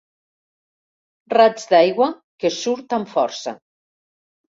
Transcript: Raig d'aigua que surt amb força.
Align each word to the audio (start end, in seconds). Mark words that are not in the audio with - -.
Raig 1.33 1.61
d'aigua 1.73 2.07
que 2.45 2.51
surt 2.55 2.95
amb 2.99 3.13
força. 3.13 3.55